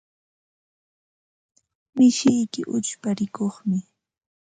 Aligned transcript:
Mishiyki 1.95 2.61
uchpa 2.77 3.09
rikuqmi. 3.17 3.79